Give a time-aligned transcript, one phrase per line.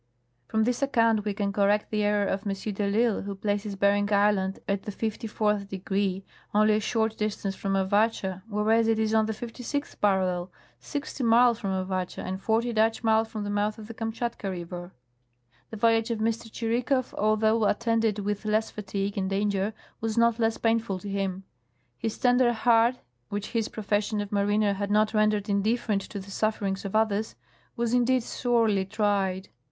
[0.47, 2.53] "From this account we can correct the error of M.
[2.53, 7.73] de I'lsle, who places Bering island at the 54th degree, only a short distance from
[7.75, 13.03] Avatscha, whereas it is on the 56th parallel, sixty miles from Avatscha and forty Dutch
[13.03, 14.91] miles from the mouth of the Kamshatka river."
[15.69, 16.25] The voyage of M.
[16.25, 21.43] Tschirikow, although attended with less fatigue and danger, was not less painful to him.
[21.99, 22.97] His tender heart,
[23.29, 27.35] which his profes sion of mariner had not rendered indifferent to the sufferings of others,
[27.75, 29.49] was indeed sorely tried.